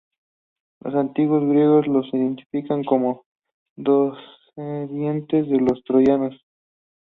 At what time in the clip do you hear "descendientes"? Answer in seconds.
3.77-5.47